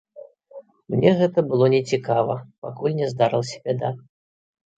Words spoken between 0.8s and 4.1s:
Мне гэта было нецікава, пакуль не здарылася бяда.